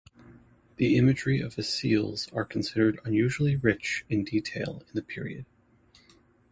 [0.77, 5.45] The imagery of his seals are considered unusually rich in detail in the period.